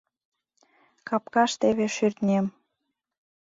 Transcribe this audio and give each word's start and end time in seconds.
Капкаш 1.07 1.51
теве 1.61 1.85
шӱртнем... 1.95 2.45